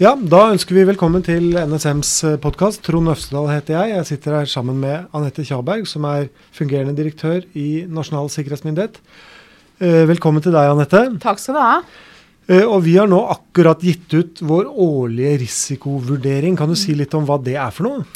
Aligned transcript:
Ja, 0.00 0.14
da 0.16 0.46
ønsker 0.48 0.78
vi 0.78 0.82
velkommen 0.88 1.20
til 1.20 1.50
NSMs 1.60 2.10
podkast. 2.40 2.80
Trond 2.86 3.10
Øvstedal 3.12 3.50
heter 3.50 3.74
jeg. 3.74 3.90
Jeg 3.98 4.06
sitter 4.08 4.38
her 4.38 4.46
sammen 4.48 4.78
med 4.80 5.10
Anette 5.12 5.44
Kjaberg, 5.44 5.82
som 5.84 6.06
er 6.08 6.30
fungerende 6.56 6.94
direktør 6.96 7.44
i 7.52 7.82
Nasjonal 7.84 8.30
sikkerhetsmyndighet. 8.32 8.96
Eh, 9.76 10.06
velkommen 10.08 10.40
til 10.40 10.56
deg, 10.56 10.70
Anette. 10.72 11.02
Takk 11.20 11.42
skal 11.42 11.58
du 11.58 11.60
ha. 11.60 11.74
Eh, 12.48 12.64
og 12.64 12.80
vi 12.86 12.96
har 12.96 13.12
nå 13.12 13.18
akkurat 13.34 13.84
gitt 13.84 14.08
ut 14.16 14.40
vår 14.40 14.72
årlige 14.72 15.34
risikovurdering. 15.44 16.56
Kan 16.56 16.72
du 16.72 16.80
si 16.80 16.96
litt 16.96 17.12
om 17.20 17.28
hva 17.28 17.36
det 17.36 17.58
er 17.60 17.68
for 17.68 17.90
noe? 17.90 18.08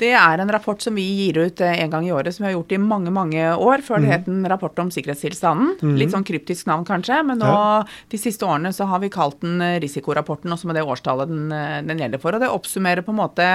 Det 0.00 0.10
er 0.12 0.42
en 0.42 0.52
rapport 0.52 0.82
som 0.82 0.96
vi 0.96 1.04
gir 1.20 1.38
ut 1.40 1.60
eh, 1.64 1.78
en 1.82 1.92
gang 1.92 2.06
i 2.06 2.12
året, 2.12 2.34
som 2.34 2.44
vi 2.44 2.50
har 2.50 2.56
gjort 2.58 2.74
i 2.76 2.80
mange 2.82 3.12
mange 3.14 3.46
år. 3.54 3.84
Før 3.86 4.02
det 4.02 4.08
mm. 4.08 4.12
het 4.12 4.28
en 4.32 4.48
rapport 4.52 4.82
om 4.82 4.90
sikkerhetstilstanden. 4.92 5.76
Mm. 5.80 5.94
Litt 6.00 6.12
sånn 6.12 6.26
kryptisk 6.26 6.68
navn 6.68 6.84
kanskje, 6.88 7.22
men 7.26 7.40
nå 7.40 7.52
ja. 7.52 7.78
de 8.12 8.20
siste 8.20 8.46
årene 8.48 8.74
så 8.76 8.88
har 8.90 9.00
vi 9.04 9.12
kalt 9.12 9.40
den 9.44 9.62
eh, 9.64 9.78
risikorapporten, 9.84 10.52
også 10.52 10.68
med 10.70 10.78
det 10.80 10.84
årstallet 10.84 11.32
den, 11.32 11.48
eh, 11.54 11.80
den 11.86 12.04
gjelder 12.04 12.22
for. 12.22 12.36
Og 12.36 12.44
det 12.44 12.52
oppsummerer 12.52 13.06
på 13.06 13.14
en 13.14 13.22
måte 13.22 13.48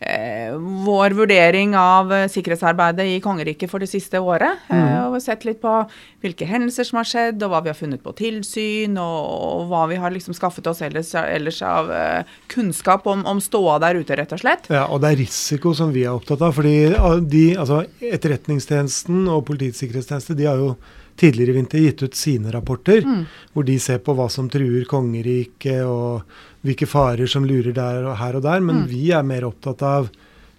eh, 0.00 0.54
vår 0.86 1.16
vurdering 1.18 1.74
av 1.78 2.12
sikkerhetsarbeidet 2.30 3.06
i 3.06 3.20
kongeriket 3.24 3.70
for 3.70 3.82
det 3.82 3.90
siste 3.90 4.20
året. 4.20 4.64
Mm. 4.68 4.78
Eh, 4.78 5.00
og 5.04 5.12
vi 5.12 5.20
har 5.20 5.24
sett 5.24 5.46
litt 5.48 5.60
på 5.62 5.74
hvilke 6.22 6.48
hendelser 6.48 6.86
som 6.86 7.00
har 7.00 7.08
skjedd, 7.08 7.42
og 7.42 7.52
hva 7.52 7.62
vi 7.64 7.72
har 7.72 7.78
funnet 7.78 8.02
på 8.02 8.14
tilsyn, 8.18 8.98
og, 8.98 9.18
og 9.60 9.68
hva 9.70 9.84
vi 9.90 9.98
har 10.00 10.14
liksom 10.14 10.36
skaffet 10.36 10.66
oss 10.70 10.82
ellers, 10.86 11.12
ellers 11.18 11.60
av 11.66 11.92
eh, 11.94 12.36
kunnskap 12.50 13.06
om, 13.10 13.24
om, 13.28 13.42
ståa 13.42 13.78
der 13.82 14.00
ute, 14.00 14.16
rett 14.18 14.34
og 14.34 14.42
slett. 14.42 14.66
Ja, 14.72 14.86
og 14.90 15.02
det 15.02 15.12
er 15.12 15.20
risiko 15.22 15.57
som 15.76 15.92
vi 15.94 16.04
er 16.04 16.14
opptatt 16.14 16.42
av. 16.42 16.52
fordi 16.56 16.94
de, 17.30 17.44
altså, 17.58 17.82
Etterretningstjenesten 18.00 19.26
og 19.28 19.44
Politiets 19.48 19.82
sikkerhetstjeneste 19.82 20.36
de 20.38 20.46
har 20.48 20.60
jo 20.62 20.76
tidligere 21.18 21.50
i 21.50 21.56
vinter 21.56 21.82
gitt 21.82 22.02
ut 22.02 22.14
sine 22.14 22.52
rapporter, 22.54 23.02
mm. 23.02 23.24
hvor 23.52 23.66
de 23.66 23.78
ser 23.82 23.98
på 23.98 24.14
hva 24.14 24.28
som 24.30 24.48
truer 24.50 24.86
kongeriket 24.86 25.82
og 25.82 26.22
hvilke 26.66 26.86
farer 26.86 27.26
som 27.30 27.46
lurer 27.46 27.74
der 27.74 28.06
og 28.06 28.16
her 28.20 28.38
og 28.38 28.44
der. 28.46 28.62
Men 28.62 28.84
mm. 28.84 28.88
vi 28.90 29.10
er 29.10 29.26
mer 29.26 29.48
opptatt 29.48 29.82
av 29.82 30.08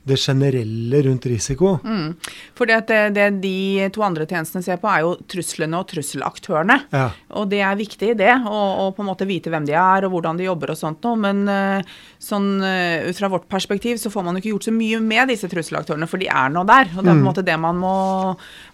det 0.08 0.17
generelle 0.19 1.02
rundt 1.05 1.25
risiko. 1.30 1.75
Mm. 1.83 2.14
For 2.58 2.69
det, 2.69 2.80
det, 3.16 3.28
de 3.44 3.89
to 3.94 4.03
andre 4.06 4.28
tjenestene 4.30 4.66
ser 4.66 4.80
på, 4.81 4.89
er 4.91 5.03
jo 5.06 5.16
truslene 5.30 5.80
og 5.80 5.89
trusselaktørene. 5.91 6.80
Ja. 6.95 7.09
Og 7.39 7.50
det 7.52 7.61
er 7.66 7.80
viktig, 7.80 8.14
det. 8.19 8.31
Å 8.31 8.89
på 8.95 9.03
en 9.03 9.09
måte 9.09 9.28
vite 9.30 9.52
hvem 9.53 9.67
de 9.67 9.75
er 9.78 10.08
og 10.08 10.16
hvordan 10.16 10.39
de 10.39 10.47
jobber 10.47 10.73
og 10.73 10.80
sånt 10.80 11.06
noe. 11.06 11.19
Men 11.19 11.44
uh, 11.50 12.00
sånn 12.19 12.50
ut 12.59 13.19
fra 13.19 13.30
vårt 13.31 13.47
perspektiv 13.52 14.00
så 14.02 14.11
får 14.11 14.25
man 14.25 14.38
jo 14.38 14.44
ikke 14.44 14.53
gjort 14.56 14.69
så 14.69 14.73
mye 14.75 15.00
med 15.03 15.30
disse 15.31 15.50
trusselaktørene, 15.52 16.09
for 16.09 16.22
de 16.22 16.30
er 16.31 16.52
nå 16.53 16.66
der. 16.67 16.91
Og 16.95 17.03
det 17.03 17.09
er 17.09 17.13
på 17.13 17.17
en 17.17 17.22
mm. 17.22 17.30
måte 17.30 17.45
det 17.45 17.58
man 17.59 17.80
må, 17.80 17.95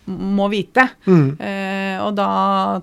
må 0.07 0.47
vite. 0.51 0.85
Mm. 1.05 1.27
Eh, 1.39 1.97
og 2.03 2.13
da 2.17 2.29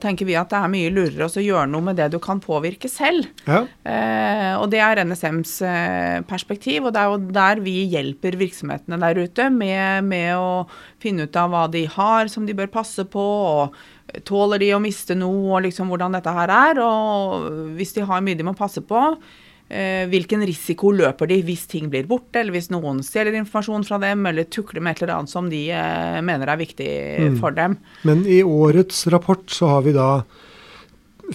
tenker 0.03 0.27
vi 0.29 0.37
at 0.39 0.51
det 0.53 0.59
er 0.59 0.73
mye 0.73 0.93
lurere 0.95 1.29
å 1.29 1.45
gjøre 1.45 1.69
noe 1.71 1.87
med 1.91 1.99
det 2.01 2.09
du 2.13 2.19
kan 2.23 2.41
påvirke 2.43 2.91
selv. 2.91 3.29
Ja. 3.47 3.63
Eh, 3.87 4.53
og 4.59 4.69
det 4.73 4.83
er 4.83 5.03
NSMs 5.07 5.55
uh, 5.67 6.19
perspektiv, 6.29 6.87
og 6.87 6.95
det 6.95 7.03
er 7.03 7.13
jo 7.13 7.21
der 7.33 7.63
vi 7.65 7.77
hjelper 7.93 8.32
virksomhetene 8.41 8.99
der 9.03 9.23
ute 9.25 9.49
med, 9.53 10.09
med, 10.09 10.33
å 10.37 10.65
finne 11.03 11.29
ut 11.29 11.39
av 11.39 11.53
hva 11.53 11.67
de 11.73 11.85
har 11.91 12.31
som 12.33 12.49
de 12.49 12.57
bør 12.57 12.73
passe 12.73 13.05
på. 13.11 13.23
og 13.23 14.23
Tåler 14.29 14.61
de 14.63 14.75
å 14.77 14.83
miste 14.83 15.17
noe, 15.19 15.57
og 15.57 15.65
liksom 15.67 15.93
hvordan 15.93 16.19
dette 16.19 16.35
her 16.37 16.53
er. 16.53 16.83
Og 16.85 17.49
hvis 17.79 17.97
de 17.97 18.05
har 18.09 18.25
mye 18.25 18.39
de 18.39 18.47
må 18.47 18.57
passe 18.59 18.85
på, 18.85 19.07
Eh, 19.73 20.05
hvilken 20.13 20.43
risiko 20.45 20.91
løper 20.93 21.31
de 21.31 21.39
hvis 21.47 21.63
ting 21.71 21.87
blir 21.89 22.05
borte, 22.05 22.43
eller 22.43 22.53
hvis 22.53 22.69
noen 22.69 22.99
stjeler 23.07 23.39
informasjon 23.39 23.87
fra 23.89 23.97
dem, 24.03 24.27
eller 24.29 24.45
tukler 24.53 24.85
med 24.85 24.93
et 24.93 25.01
eller 25.01 25.15
annet 25.15 25.33
som 25.33 25.49
de 25.49 25.63
eh, 25.73 26.19
mener 26.21 26.51
er 26.53 26.61
viktig 26.61 26.89
mm. 27.33 27.39
for 27.41 27.57
dem. 27.57 27.79
Men 28.05 28.27
i 28.29 28.43
årets 28.45 29.07
rapport 29.15 29.47
så 29.49 29.71
har 29.71 29.87
vi 29.87 29.95
da 29.97 30.11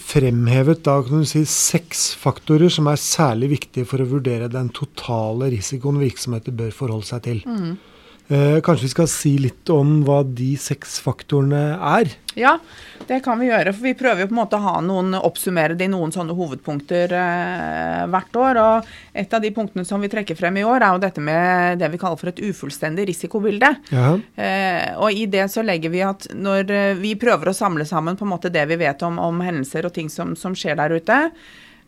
fremhevet 0.02 0.82
da, 0.86 0.98
kan 1.04 1.22
du 1.22 1.28
si, 1.28 1.44
seks 1.48 2.10
faktorer 2.18 2.72
som 2.72 2.88
er 2.90 3.00
særlig 3.00 3.52
viktige 3.56 3.88
for 3.88 4.02
å 4.02 4.08
vurdere 4.08 4.50
den 4.52 4.70
totale 4.74 5.50
risikoen 5.54 6.00
virksomheter 6.02 6.54
bør 6.56 6.74
forholde 6.74 7.08
seg 7.10 7.24
til. 7.26 7.44
Mm. 7.46 7.76
Eh, 8.28 8.60
kanskje 8.60 8.84
vi 8.84 8.92
skal 8.92 9.06
si 9.08 9.30
litt 9.40 9.70
om 9.72 10.02
hva 10.04 10.18
de 10.22 10.50
seks 10.60 10.98
faktorene 11.00 11.78
er? 11.96 12.10
Ja, 12.36 12.58
det 13.08 13.22
kan 13.24 13.40
vi 13.40 13.48
gjøre. 13.48 13.72
For 13.72 13.86
vi 13.88 13.94
prøver 13.96 14.22
jo 14.22 14.28
på 14.28 14.34
en 14.36 14.40
måte 14.42 14.58
å 14.58 14.64
ha 14.66 14.74
noen, 14.84 15.14
oppsummere 15.16 15.76
det 15.78 15.86
i 15.88 15.92
noen 15.92 16.12
sånne 16.12 16.36
hovedpunkter 16.36 17.14
eh, 17.16 18.02
hvert 18.12 18.36
år. 18.36 18.60
Og 18.60 18.90
et 19.22 19.32
av 19.32 19.40
de 19.42 19.52
punktene 19.56 19.88
som 19.88 20.04
vi 20.04 20.10
trekker 20.12 20.36
frem 20.36 20.60
i 20.60 20.66
år, 20.68 20.84
er 20.84 20.92
jo 20.92 21.02
dette 21.06 21.24
med 21.24 21.80
det 21.80 21.88
vi 21.94 22.00
kaller 22.02 22.20
for 22.20 22.30
et 22.30 22.42
ufullstendig 22.44 23.08
risikobilde. 23.08 23.72
Ja. 23.94 24.10
Eh, 24.36 24.90
og 25.00 25.16
i 25.16 25.24
det 25.32 25.46
så 25.54 25.64
legger 25.64 25.94
vi 25.94 26.04
at 26.04 26.28
når 26.36 26.74
eh, 26.74 26.98
vi 27.00 27.14
prøver 27.20 27.48
å 27.48 27.56
samle 27.56 27.88
sammen 27.88 28.20
på 28.20 28.28
en 28.28 28.34
måte 28.34 28.52
det 28.52 28.66
vi 28.68 28.76
vet 28.84 29.08
om, 29.08 29.16
om 29.24 29.40
hendelser 29.40 29.88
og 29.88 29.96
ting 29.96 30.12
som, 30.12 30.36
som 30.36 30.52
skjer 30.52 30.76
der 30.76 30.98
ute, 31.00 31.22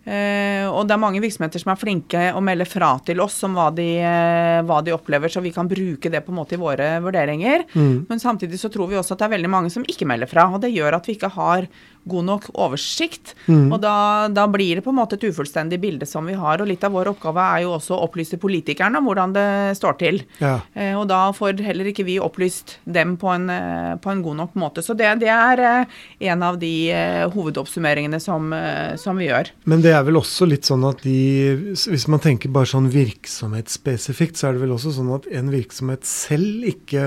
og 0.01 0.87
det 0.89 0.95
er 0.95 1.01
mange 1.03 1.21
virksomheter 1.23 1.61
som 1.61 1.73
er 1.73 1.79
flinke 1.81 2.23
å 2.33 2.41
melde 2.45 2.65
fra 2.69 2.95
til 3.05 3.21
oss 3.21 3.37
om 3.47 3.57
hva 3.59 3.69
de, 3.75 3.89
uh, 4.01 4.63
hva 4.67 4.81
de 4.85 4.95
opplever, 4.95 5.33
så 5.33 5.43
vi 5.45 5.53
kan 5.55 5.69
bruke 5.69 6.11
det 6.13 6.23
på 6.25 6.33
en 6.33 6.39
måte 6.41 6.57
i 6.57 6.61
våre 6.61 6.93
vurderinger. 7.05 7.67
Mm. 7.75 8.07
Men 8.09 8.23
samtidig 8.23 8.61
så 8.61 8.73
tror 8.73 8.91
vi 8.91 8.99
også 8.99 9.15
at 9.15 9.23
det 9.23 9.29
er 9.29 9.37
veldig 9.37 9.53
mange 9.53 9.73
som 9.75 9.85
ikke 9.85 10.09
melder 10.09 10.31
fra. 10.31 10.49
Og 10.51 10.63
det 10.65 10.73
gjør 10.73 10.97
at 10.97 11.09
vi 11.09 11.19
ikke 11.19 11.33
har 11.37 11.69
god 12.09 12.27
nok 12.27 12.49
oversikt. 12.55 13.35
Mm. 13.47 13.69
Og 13.73 13.81
da, 13.83 14.29
da, 14.33 14.47
blir 14.51 14.79
det 14.79 14.85
på 14.85 14.93
en 14.93 14.99
måte 15.01 15.19
et 15.19 15.27
ufullstendig 15.29 15.81
bilde 15.83 16.09
som 16.09 16.27
vi 16.29 16.37
har. 16.39 16.61
Og 16.61 16.71
litt 16.71 16.85
av 16.87 16.95
vår 16.97 17.13
oppgave 17.13 17.45
er 17.57 17.65
jo 17.67 17.75
også 17.77 17.97
å 17.97 18.03
opplyse 18.07 18.41
politikerne 18.41 19.01
om 19.01 19.09
hvordan 19.11 19.35
det 19.37 19.49
står 19.79 19.99
til. 20.01 20.23
Ja. 20.41 20.59
Eh, 20.75 20.95
og 20.99 21.07
da 21.11 21.23
får 21.37 21.61
heller 21.65 21.91
ikke 21.91 22.07
vi 22.09 22.19
opplyst 22.23 22.79
dem 22.85 23.17
på 23.21 23.31
en, 23.35 23.49
eh, 23.53 23.95
på 24.01 24.13
en 24.13 24.25
god 24.25 24.41
nok 24.43 24.57
måte. 24.61 24.85
Så 24.85 24.97
det, 24.99 25.13
det 25.23 25.31
er 25.35 25.65
eh, 25.67 26.01
en 26.33 26.47
av 26.47 26.59
de 26.63 26.75
eh, 26.95 27.27
hovedoppsummeringene 27.35 28.21
som, 28.23 28.51
som, 29.01 29.19
vi 29.21 29.29
gjør. 29.29 29.53
Men 29.71 29.85
det 29.85 29.93
er 29.95 30.05
vel 30.07 30.19
også 30.21 30.49
litt 30.49 30.69
sånn 30.69 30.85
at 30.89 31.03
de 31.05 31.19
Hvis 31.75 32.07
man 32.11 32.23
tenker 32.23 32.53
bare 32.53 32.69
sånn 32.71 32.89
virksomhetsspesifikt, 32.93 34.39
så 34.39 34.49
er 34.49 34.57
det 34.57 34.65
vel 34.65 34.75
også 34.75 34.95
sånn 34.97 35.13
at 35.15 35.29
en 35.37 35.51
virksomhet 35.53 36.07
selv 36.09 36.67
ikke 36.71 37.07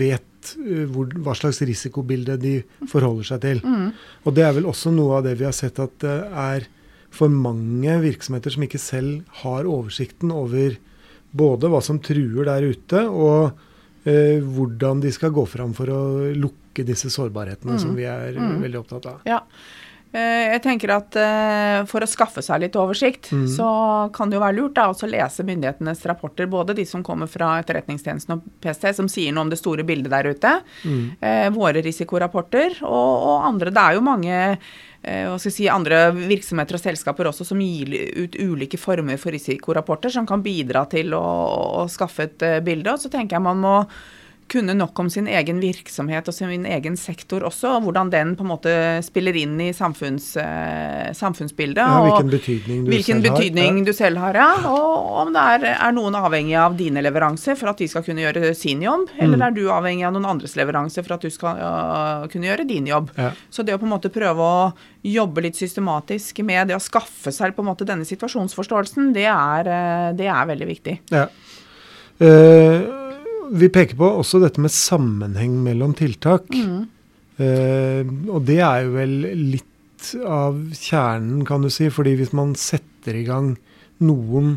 vet 0.00 0.24
Eh, 0.58 0.84
hvor, 0.90 1.10
hva 1.24 1.34
slags 1.38 1.62
risikobilde 1.66 2.36
de 2.40 2.54
forholder 2.90 3.28
seg 3.32 3.42
til. 3.44 3.60
Mm. 3.64 3.90
Og 4.26 4.36
det 4.36 4.46
er 4.46 4.56
vel 4.58 4.70
også 4.70 4.92
noe 4.94 5.18
av 5.20 5.26
det 5.26 5.36
vi 5.40 5.48
har 5.48 5.56
sett 5.56 5.80
at 5.82 5.98
det 6.02 6.16
er 6.44 6.68
for 7.12 7.32
mange 7.32 7.98
virksomheter 8.00 8.54
som 8.54 8.64
ikke 8.64 8.80
selv 8.80 9.36
har 9.42 9.68
oversikten 9.68 10.32
over 10.32 10.78
både 11.32 11.68
hva 11.72 11.80
som 11.84 12.00
truer 12.04 12.48
der 12.48 12.64
ute, 12.72 13.04
og 13.08 14.08
eh, 14.08 14.40
hvordan 14.40 15.00
de 15.04 15.12
skal 15.12 15.32
gå 15.34 15.44
fram 15.48 15.72
for 15.76 15.92
å 15.92 16.02
lukke 16.36 16.84
disse 16.88 17.12
sårbarhetene 17.12 17.76
mm. 17.76 17.80
som 17.80 17.94
vi 17.96 18.08
er 18.08 18.36
mm. 18.36 18.58
veldig 18.64 18.80
opptatt 18.80 19.08
av. 19.12 19.24
Ja. 19.28 19.42
Eh, 20.12 20.52
jeg 20.52 20.60
tenker 20.60 20.90
at 20.92 21.16
eh, 21.16 21.78
For 21.88 22.04
å 22.04 22.08
skaffe 22.10 22.42
seg 22.44 22.60
litt 22.66 22.76
oversikt, 22.76 23.30
mm. 23.32 23.46
så 23.54 23.68
kan 24.12 24.28
det 24.28 24.36
jo 24.36 24.42
være 24.44 24.58
lurt 24.58 24.76
da, 24.76 24.90
å 24.92 25.08
lese 25.08 25.46
myndighetenes 25.48 26.04
rapporter. 26.10 26.50
Både 26.52 26.76
de 26.76 26.84
som 26.88 27.04
kommer 27.06 27.30
fra 27.32 27.54
Etterretningstjenesten 27.62 28.36
og 28.36 28.46
PST, 28.62 28.90
som 28.98 29.08
sier 29.10 29.32
noe 29.32 29.46
om 29.46 29.52
det 29.52 29.60
store 29.60 29.86
bildet 29.88 30.12
der 30.12 30.28
ute. 30.34 30.54
Mm. 30.84 31.02
Eh, 31.16 31.48
våre 31.56 31.84
risikorapporter 31.84 32.82
og, 32.84 33.12
og, 33.16 33.36
andre. 33.48 33.72
Det 33.72 33.84
er 33.84 33.98
jo 33.98 34.08
mange 34.08 34.32
jeg 35.02 35.50
si, 35.50 35.64
andre 35.66 36.12
virksomheter 36.14 36.76
og 36.76 36.82
selskaper 36.84 37.26
også 37.26 37.42
som 37.48 37.58
gir 37.58 37.90
ut 38.22 38.36
ulike 38.38 38.78
former 38.78 39.18
for 39.18 39.34
risikorapporter 39.34 40.12
som 40.14 40.28
kan 40.28 40.44
bidra 40.44 40.84
til 40.92 41.16
å, 41.18 41.24
å 41.82 41.88
skaffe 41.90 42.28
et 42.28 42.44
bilde. 42.62 42.92
Og 42.92 43.02
så 43.02 43.10
tenker 43.10 43.40
jeg 43.40 43.42
man 43.48 43.64
må 43.64 43.74
kunne 44.52 44.74
nok 44.76 44.98
om 45.00 45.08
sin 45.10 45.28
egen 45.30 45.60
virksomhet 45.62 46.26
og 46.28 46.34
sin 46.36 46.66
egen 46.68 46.96
sektor 47.00 47.44
også, 47.48 47.78
og 47.78 47.86
hvordan 47.86 48.10
den 48.12 48.34
på 48.36 48.44
en 48.44 48.50
måte 48.50 48.74
spiller 49.04 49.36
inn 49.40 49.54
i 49.64 49.70
samfunns, 49.76 50.34
eh, 50.40 51.08
samfunnsbildet. 51.16 51.80
Ja, 51.80 52.02
hvilken 52.04 52.32
betydning 52.32 52.84
du 52.84 52.92
hvilken 52.92 53.22
selv 53.22 53.28
betydning 53.30 53.80
har. 53.80 53.86
Du 53.86 53.92
selv 53.96 54.22
har 54.22 54.38
ja. 54.38 54.48
Og 54.68 55.18
om 55.22 55.32
det 55.32 55.46
er, 55.54 55.66
er, 55.72 55.96
noen 55.96 56.18
avhengig 56.18 56.56
av 56.60 56.76
dine 56.76 57.02
leveranser 57.04 57.56
for 57.58 57.72
at 57.72 57.80
de 57.80 57.88
skal 57.88 58.04
kunne 58.06 58.24
gjøre 58.24 58.52
sin 58.58 58.84
jobb, 58.84 59.08
eller 59.16 59.40
mm. 59.40 59.46
er 59.48 59.56
du 59.56 59.62
avhengig 59.72 60.06
av 60.08 60.16
noen 60.16 60.30
andres 60.34 60.56
leveranser 60.60 61.06
for 61.06 61.16
at 61.16 61.24
du 61.24 61.32
skal 61.32 61.60
uh, 61.60 62.28
kunne 62.32 62.50
gjøre 62.50 62.68
din 62.68 62.88
jobb. 62.90 63.12
Ja. 63.16 63.32
Så 63.50 63.64
det 63.64 63.76
å 63.76 63.80
på 63.80 63.88
en 63.88 63.94
måte 63.96 64.12
prøve 64.12 64.44
å 64.44 64.70
jobbe 65.02 65.46
litt 65.48 65.58
systematisk 65.58 66.44
med 66.46 66.68
det 66.70 66.76
å 66.76 66.82
skaffe 66.82 67.32
seg 67.34 67.56
på 67.56 67.64
en 67.64 67.72
måte 67.72 67.88
denne 67.88 68.06
situasjonsforståelsen, 68.08 69.14
det 69.16 69.28
er, 69.32 69.72
uh, 69.72 70.08
det 70.18 70.28
er 70.28 70.50
veldig 70.52 70.74
viktig. 70.76 70.98
Ja. 71.14 71.30
Uh, 72.22 73.01
vi 73.52 73.68
peker 73.72 73.98
på 73.98 74.08
også 74.22 74.40
dette 74.42 74.62
med 74.62 74.72
sammenheng 74.72 75.58
mellom 75.64 75.94
tiltak. 75.98 76.48
Mm. 76.52 76.88
Eh, 77.42 78.12
og 78.32 78.44
det 78.48 78.60
er 78.64 78.86
jo 78.86 78.94
vel 78.96 79.14
litt 79.52 80.12
av 80.26 80.58
kjernen, 80.74 81.44
kan 81.46 81.62
du 81.62 81.70
si. 81.70 81.88
fordi 81.90 82.16
hvis 82.18 82.32
man 82.36 82.56
setter 82.58 83.16
i 83.18 83.24
gang 83.26 83.52
noen 84.02 84.56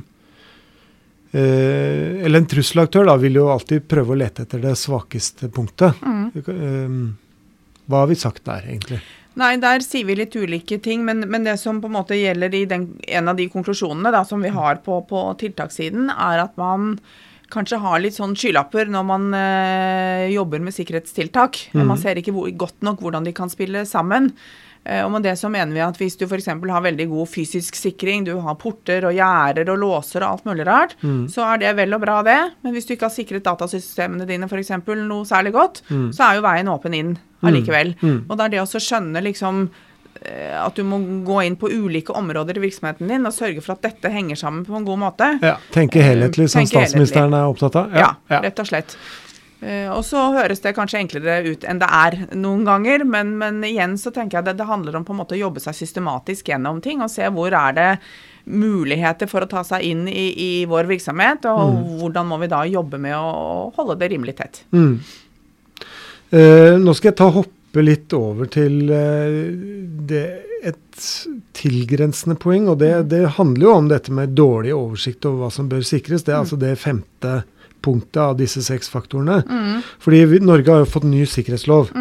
eh, 1.31 2.23
Eller 2.25 2.39
en 2.39 2.49
trusselaktør 2.49 3.05
da, 3.05 3.17
vil 3.21 3.37
jo 3.37 3.51
alltid 3.53 3.85
prøve 3.87 4.15
å 4.15 4.19
lete 4.19 4.47
etter 4.47 4.63
det 4.63 4.73
svakeste 4.79 5.51
punktet. 5.53 6.01
Mm. 6.01 6.25
Eh, 6.41 6.97
hva 7.85 8.01
har 8.03 8.09
vi 8.09 8.17
sagt 8.17 8.45
der, 8.47 8.65
egentlig? 8.65 9.03
Nei, 9.35 9.57
der 9.59 9.83
sier 9.83 10.07
vi 10.07 10.15
litt 10.15 10.35
ulike 10.35 10.79
ting. 10.81 11.03
Men, 11.05 11.27
men 11.29 11.45
det 11.45 11.57
som 11.61 11.81
på 11.83 11.91
en 11.91 11.97
måte 11.97 12.17
gjelder 12.17 12.55
i 12.55 12.63
den, 12.69 12.87
en 13.03 13.29
av 13.29 13.37
de 13.37 13.49
konklusjonene 13.51 14.13
da, 14.15 14.23
som 14.27 14.41
vi 14.41 14.53
har 14.55 14.79
på, 14.85 15.01
på 15.09 15.27
tiltakssiden, 15.41 16.09
er 16.09 16.45
at 16.47 16.55
man 16.59 16.95
kanskje 17.53 17.79
har 17.81 18.01
litt 18.01 18.17
sånn 18.17 18.35
skylapper 18.37 18.89
når 18.91 19.07
man 19.07 19.27
eh, 19.37 20.27
jobber 20.33 20.63
med 20.63 20.75
sikkerhetstiltak. 20.75 21.59
Mm. 21.75 21.83
Man 21.91 21.99
ser 22.01 22.19
ikke 22.19 22.33
hvor, 22.35 22.49
godt 22.65 22.85
nok 22.85 23.03
hvordan 23.03 23.27
de 23.27 23.35
kan 23.35 23.51
spille 23.51 23.85
sammen. 23.89 24.31
Eh, 24.85 25.01
og 25.01 25.11
med 25.15 25.25
det 25.25 25.33
så 25.39 25.49
mener 25.49 25.73
vi 25.73 25.83
at 25.85 25.97
hvis 25.97 26.17
du 26.19 26.25
f.eks. 26.27 26.51
har 26.51 26.85
veldig 26.85 27.07
god 27.09 27.29
fysisk 27.31 27.77
sikring, 27.79 28.25
du 28.27 28.35
har 28.45 28.57
porter 28.61 29.07
og 29.09 29.15
gjerder 29.17 29.71
og 29.73 29.81
låser 29.81 30.25
og 30.25 30.35
alt 30.35 30.49
mulig 30.49 30.67
rart, 30.67 30.93
mm. 31.01 31.25
så 31.33 31.47
er 31.49 31.63
det 31.63 31.73
vel 31.79 31.97
og 31.97 32.03
bra 32.05 32.19
det. 32.25 32.39
Men 32.65 32.75
hvis 32.75 32.89
du 32.89 32.93
ikke 32.95 33.09
har 33.09 33.15
sikret 33.15 33.47
datasystemene 33.47 34.29
dine 34.29 34.49
f.eks. 34.49 34.75
noe 34.85 35.25
særlig 35.25 35.55
godt, 35.57 35.81
mm. 35.89 36.11
så 36.15 36.29
er 36.29 36.39
jo 36.39 36.45
veien 36.45 36.71
åpen 36.71 36.97
inn 36.97 37.17
allikevel. 37.45 37.93
Mm. 38.01 38.23
Og 38.29 38.37
det 38.37 38.45
er 38.45 38.55
det 38.55 38.63
å 38.63 38.69
skjønne 38.81 39.21
liksom 39.25 39.67
at 40.23 40.75
du 40.79 40.83
må 40.87 40.97
gå 41.27 41.41
inn 41.45 41.55
på 41.59 41.69
ulike 41.69 42.13
områder 42.15 42.57
i 42.57 42.63
virksomheten 42.63 43.07
din 43.11 43.25
og 43.27 43.33
sørge 43.35 43.61
for 43.61 43.75
at 43.75 43.81
dette 43.83 44.09
henger 44.09 44.35
sammen 44.39 44.63
på 44.65 44.73
en 44.77 44.85
god 44.87 44.97
måte. 45.01 45.27
Ja, 45.43 45.57
Tenke 45.75 46.01
helhetlig, 46.01 46.47
som 46.49 46.61
Tenke 46.63 46.79
statsministeren 46.85 47.33
er 47.35 47.45
opptatt 47.51 47.75
av. 47.75 47.93
Ja, 47.93 48.13
ja. 48.31 48.39
rett 48.47 48.59
og 48.63 48.69
slett. 48.71 48.95
Eh, 49.61 49.87
og 49.91 50.01
så 50.05 50.19
høres 50.35 50.59
det 50.63 50.73
kanskje 50.75 50.99
enklere 51.03 51.39
ut 51.47 51.63
enn 51.67 51.79
det 51.81 51.87
er 51.89 52.17
noen 52.35 52.63
ganger, 52.67 53.03
men, 53.07 53.35
men 53.39 53.61
igjen 53.63 53.97
så 53.97 54.11
tenker 54.15 54.39
jeg 54.39 54.45
det, 54.49 54.57
det 54.59 54.67
handler 54.69 54.97
om 54.99 55.05
på 55.07 55.13
en 55.15 55.19
måte 55.21 55.35
å 55.37 55.39
jobbe 55.39 55.61
seg 55.63 55.77
systematisk 55.77 56.49
gjennom 56.51 56.81
ting 56.83 57.01
og 57.05 57.09
se 57.13 57.27
hvor 57.31 57.55
er 57.55 57.75
det 57.77 57.89
muligheter 58.45 59.27
for 59.31 59.41
å 59.41 59.49
ta 59.49 59.63
seg 59.65 59.81
inn 59.87 60.03
i, 60.11 60.25
i 60.37 60.49
vår 60.69 60.85
virksomhet, 60.91 61.47
og 61.49 61.71
Mm. 61.71 61.85
hvordan 62.01 62.27
må 62.29 62.37
vi 62.43 62.47
da 62.51 62.63
jobbe 62.69 62.99
med 63.01 63.15
å 63.17 63.71
holde 63.77 63.95
det 64.03 64.11
rimelig 64.11 64.35
tett. 64.37 64.63
Mm. 64.75 64.99
Eh, 66.35 66.75
nå 66.81 66.93
skal 66.97 67.09
jeg 67.11 67.17
ta 67.19 67.29
hoppe 67.75 67.83
litt 67.83 68.13
over 68.15 68.47
til 68.47 68.89
eh, 68.89 69.51
det, 70.07 70.23
et 70.63 71.07
tilgrensende 71.53 72.37
poeng. 72.39 72.69
og 72.69 72.79
det, 72.79 73.09
det 73.11 73.35
handler 73.37 73.67
jo 73.67 73.73
om 73.73 73.89
dette 73.89 74.11
med 74.11 74.35
dårlig 74.35 74.73
oversikt 74.73 75.25
over 75.25 75.45
hva 75.45 75.51
som 75.51 75.67
bør 75.69 75.83
sikres. 75.83 76.23
Det 76.23 76.33
er 76.33 76.39
altså 76.39 76.55
det 76.55 76.77
femte 76.79 77.43
punktet 77.85 78.17
av 78.17 78.37
disse 78.39 78.63
seks 78.63 78.89
faktorene. 78.89 79.43
Fordi 80.01 80.23
vi, 80.25 80.39
Norge 80.39 80.71
har 80.71 80.79
jo 80.81 80.89
fått 80.89 81.05
ny 81.05 81.25
sikkerhetslov. 81.25 81.91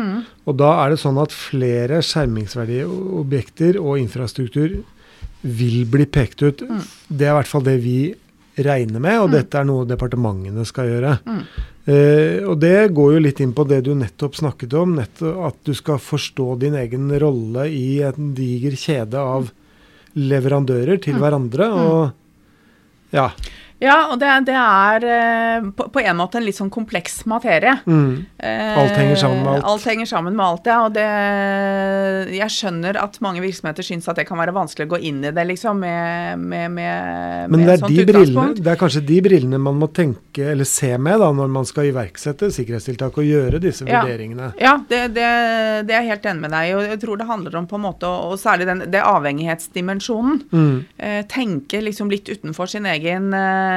Og 0.47 0.57
da 0.57 0.71
er 0.85 0.95
det 0.95 1.01
sånn 1.03 1.19
at 1.21 1.35
flere 1.35 2.01
skjermingsverdige 2.01 2.87
objekter 3.21 3.77
og 3.83 3.99
infrastruktur 4.01 4.79
vil 5.43 5.85
bli 5.91 6.07
pekt 6.07 6.41
ut. 6.47 6.63
Det 7.09 7.27
er 7.27 7.35
i 7.35 7.39
hvert 7.41 7.51
fall 7.51 7.67
det 7.67 7.77
vi 7.83 8.15
regner 8.55 9.03
med, 9.03 9.19
og 9.21 9.33
dette 9.35 9.59
er 9.59 9.67
noe 9.67 9.85
departementene 9.89 10.65
skal 10.65 10.89
gjøre. 10.89 11.19
Eh, 11.85 12.41
og 12.49 12.57
det 12.63 12.95
går 12.97 13.17
jo 13.17 13.25
litt 13.27 13.43
inn 13.45 13.53
på 13.57 13.67
det 13.69 13.83
du 13.85 13.93
nettopp 13.99 14.39
snakket 14.39 14.77
om, 14.81 14.95
nettopp 14.97 15.43
at 15.51 15.59
du 15.69 15.75
skal 15.77 16.01
forstå 16.01 16.55
din 16.63 16.79
egen 16.81 17.11
rolle 17.21 17.69
i 17.69 18.01
en 18.07 18.33
diger 18.37 18.77
kjede 18.79 19.21
av 19.21 19.51
leverandører 20.15 21.03
til 21.05 21.19
hverandre. 21.21 21.69
Og 21.75 23.15
ja. 23.15 23.29
Ja, 23.85 23.97
og 24.15 24.19
det, 24.23 24.31
det 24.49 24.55
er 24.57 25.05
eh, 25.15 25.67
på, 25.77 25.87
på 25.93 26.01
en 26.03 26.17
måte 26.17 26.39
en 26.41 26.47
litt 26.47 26.57
sånn 26.57 26.71
kompleks 26.73 27.21
materie. 27.31 27.77
Mm. 27.85 28.25
Eh, 28.41 28.79
Alt 28.81 28.97
henger 28.97 29.19
sammen 29.21 29.43
med 29.45 29.53
alt. 29.59 29.67
Alt 29.75 29.85
henger 29.91 30.09
sammen 30.09 30.37
med 30.39 30.45
alt, 30.47 30.71
ja. 30.71 30.79
Og 30.87 30.95
det 30.97 31.05
Jeg 32.39 32.51
skjønner 32.55 32.97
at 33.01 33.19
mange 33.25 33.43
virksomheter 33.45 33.85
syns 33.87 34.09
at 34.11 34.19
det 34.21 34.27
kan 34.29 34.39
være 34.41 34.55
vanskelig 34.57 34.87
å 34.89 34.93
gå 34.95 35.01
inn 35.11 35.21
i 35.27 35.33
det, 35.35 35.45
liksom, 35.51 35.81
med, 35.85 36.41
med, 36.41 36.71
med, 36.75 37.51
Men 37.53 37.61
med 37.61 37.69
det 37.69 37.75
et 37.77 37.85
er, 37.85 37.95
de 37.95 38.07
brillene, 38.13 38.57
det 38.65 38.73
er 38.75 38.81
kanskje 38.81 39.05
de 39.07 39.19
brillene 39.25 39.61
man 39.63 39.79
må 39.81 39.89
tenke 39.95 40.49
eller 40.55 40.69
se 40.69 40.93
med 40.99 41.21
da, 41.23 41.29
når 41.37 41.51
man 41.53 41.67
skal 41.69 41.91
iverksette 41.91 42.49
sikkerhetstiltak 42.55 43.19
og 43.21 43.27
gjøre 43.29 43.61
disse 43.63 43.85
Ja. 43.85 44.01
vurderingene. 44.05 44.53
Ja, 44.61 44.79
det, 44.89 45.03
det, 45.17 45.29
det 45.89 45.95
er 45.95 46.01
jeg 46.07 46.11
helt 46.15 46.29
enig 46.31 46.45
med 46.47 46.55
deg 46.57 46.71
i. 46.71 46.75
Og 46.79 46.87
jeg 46.89 47.01
tror 47.05 47.21
det 47.21 47.27
handler 47.29 47.59
om 47.61 47.67
på 47.71 47.77
en 47.79 47.85
måte, 47.85 48.09
og 48.09 48.39
særlig 48.41 48.67
den, 48.71 48.85
det 48.95 49.03
avhengighetsdimensjonen. 49.05 50.41
Mm. 50.55 50.77
Eh, 50.99 51.21
tenke 51.31 51.81
liksom 51.85 52.11
litt 52.13 52.29
utenfor 52.33 52.71
sin 52.71 52.87
egen, 52.91 53.29
eh, 53.37 53.74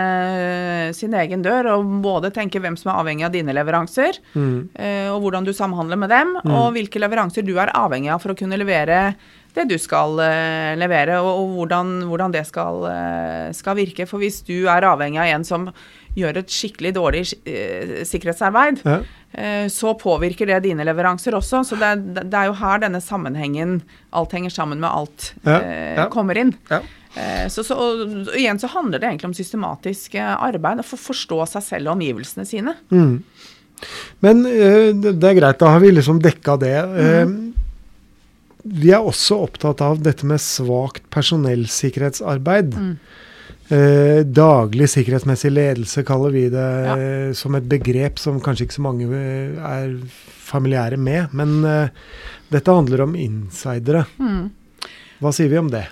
sin 0.98 1.14
egen 1.14 1.44
dør, 1.46 1.70
og 1.78 1.90
både 2.04 2.32
tenke 2.36 2.62
hvem 2.64 2.78
som 2.80 2.92
er 2.94 3.02
avhengig 3.02 3.26
av 3.28 3.34
dine 3.36 3.54
leveranser, 3.56 4.20
Mm. 4.36 4.70
eh, 4.76 5.10
og 5.14 5.22
hvordan 5.24 5.46
du 5.48 5.54
samhandler 5.54 5.98
med 5.98 6.10
dem, 6.10 6.36
og 6.46 6.74
hvilke 6.76 7.00
leveranser 7.02 7.46
du 7.46 7.56
er 7.60 7.72
avhengig 7.74 8.12
av 8.14 8.22
for 8.22 8.34
å 8.34 8.38
kunne 8.38 8.58
levere 8.60 9.16
det 9.58 9.68
du 9.72 9.78
skal 9.82 10.20
eh, 10.22 10.76
levere, 10.78 11.18
og, 11.22 11.32
og 11.42 11.54
hvordan, 11.58 11.94
hvordan 12.10 12.32
det 12.36 12.46
skal, 12.46 12.84
eh, 12.92 13.52
skal 13.58 13.76
virke. 13.80 14.06
For 14.08 14.20
hvis 14.22 14.44
du 14.46 14.68
er 14.70 14.86
avhengig 14.86 15.18
av 15.24 15.32
en 15.34 15.44
som 15.48 15.70
gjør 16.18 16.38
et 16.42 16.50
skikkelig 16.54 16.92
dårlig 16.94 17.24
eh, 17.46 18.04
sikkerhetsarbeid, 18.06 18.84
Ja. 18.86 19.00
eh, 19.34 19.66
så 19.74 19.96
påvirker 19.98 20.46
det 20.50 20.62
dine 20.68 20.86
leveranser 20.86 21.34
også. 21.38 21.64
Så 21.66 21.78
det 21.80 21.90
er, 21.90 22.24
det 22.24 22.34
er 22.38 22.46
jo 22.52 22.54
her 22.62 22.80
denne 22.86 23.02
sammenhengen, 23.02 23.82
alt 24.14 24.32
henger 24.38 24.54
sammen 24.54 24.80
med 24.80 24.90
alt, 24.92 25.32
Ja, 25.46 25.58
eh, 25.60 25.96
ja. 26.04 26.08
kommer 26.14 26.38
inn. 26.38 26.54
Eh, 27.18 27.48
Så, 27.50 27.64
så, 27.66 27.76
og, 27.76 28.32
igjen 28.38 28.60
så 28.62 28.70
handler 28.72 29.02
det 29.02 29.10
egentlig 29.10 29.32
om 29.32 29.38
systematisk 29.38 30.16
eh, 30.20 30.34
arbeid, 30.36 30.84
å 30.84 30.88
forstå 31.02 31.44
seg 31.56 31.66
selv 31.66 31.90
og 31.92 31.98
omgivelsene 31.98 32.46
sine. 32.48 32.76
Mm. 32.94 33.22
Men 34.26 34.46
eh, 34.50 34.90
det, 34.98 35.16
er 35.22 35.38
greit, 35.38 35.60
da 35.62 35.74
har 35.76 35.82
vi 35.84 35.94
liksom 35.94 36.22
dekka 36.24 36.58
det. 36.62 36.76
Eh, 37.04 37.26
vi 38.68 38.92
er 38.92 39.06
også 39.06 39.38
opptatt 39.46 39.82
av 39.86 40.02
dette 40.04 40.28
med 40.28 40.42
svakt 40.44 41.06
personellsikkerhetsarbeid. 41.14 42.76
Eh, 43.68 44.22
daglig 44.24 44.88
sikkerhetsmessig 44.94 45.52
ledelse 45.52 46.04
kaller 46.08 46.32
vi 46.36 46.46
det 46.52 46.68
Ja. 46.88 46.96
eh, 46.98 47.34
som 47.36 47.56
et 47.56 47.68
begrep 47.68 48.20
som 48.20 48.40
kanskje 48.44 48.68
ikke 48.68 48.78
så 48.78 48.86
mange 48.86 49.08
er 49.12 49.96
familiære 50.48 50.98
med. 51.00 51.34
Men 51.36 51.64
eh, 51.68 51.90
dette 52.52 52.72
handler 52.72 53.04
om 53.08 53.16
insidere. 53.16 54.06
Hva 55.20 55.34
sier 55.36 55.50
vi 55.52 55.60
om 55.60 55.72
det? 55.72 55.86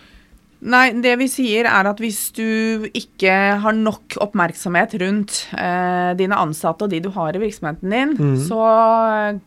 Nei, 0.62 0.92
det 1.04 1.18
vi 1.20 1.28
sier 1.30 1.68
er 1.70 1.86
at 1.90 2.00
hvis 2.02 2.32
du 2.34 2.88
ikke 2.96 3.34
har 3.62 3.76
nok 3.76 4.16
oppmerksomhet 4.24 4.96
rundt 5.02 5.42
eh, 5.58 6.14
dine 6.18 6.38
ansatte 6.42 6.88
og 6.88 6.90
de 6.94 7.02
du 7.04 7.12
har 7.14 7.36
i 7.36 7.42
virksomheten 7.44 7.92
din, 7.92 8.16
mm. 8.18 8.38
så 8.48 8.62